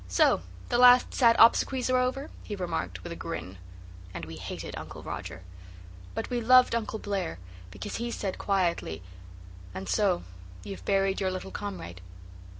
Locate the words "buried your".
10.85-11.29